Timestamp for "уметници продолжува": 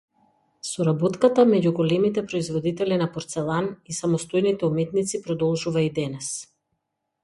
4.73-5.89